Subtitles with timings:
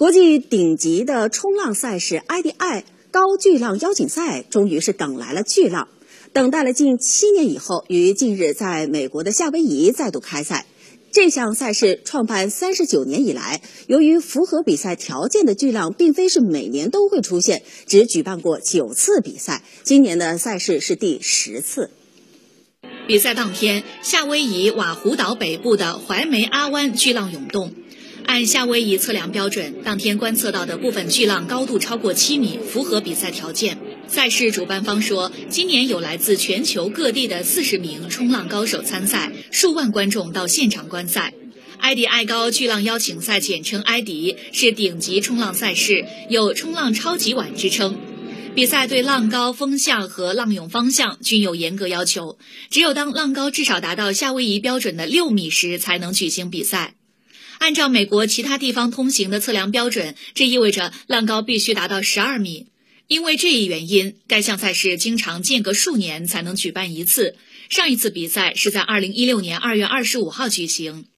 [0.00, 5.88] 国际顶级的冲浪赛事 IDI 高巨浪邀请赛终于是等来了巨浪，
[6.32, 10.64] 等待了近七年以后，于近日在美国的夏威夷再度开赛。
[11.12, 19.62] 这项赛事创办三十九年以来，由于符合比赛条件的巨浪并非是每年都会出现，只举办过九次比赛。
[19.82, 21.90] 今年的赛事是第十次。
[23.06, 27.74] 比赛当天，夏威夷瓦胡岛北部的怀梅阿湾巨浪涌动。
[28.30, 33.76] 按夏威夷测量标准，当天观测到的部分巨浪高度超过七米，符合比赛条件。
[34.06, 41.34] 赛事主办方说，今年有来自全球各地的四十名冲浪高手参赛，数万观众到现场观赛。
[41.80, 47.98] 埃迪爱高巨浪邀请赛简称埃迪，是顶级冲浪赛事，有“冲浪超级碗”之称。
[48.54, 52.38] 比赛对浪高、风向和浪涌方向均有严格要求，
[52.70, 56.94] 只有当浪高至少达到夏威夷标准的六米时，才能举行比赛。
[57.60, 62.68] 按照美国其他地方通行的测量标准，这意味着浪高必须达到十二米。
[63.06, 67.36] 因为这一原因，该项赛事经常间隔数年才能举办一次。
[67.68, 71.04] 上一次比赛是在二零一六年二月二十五号举行。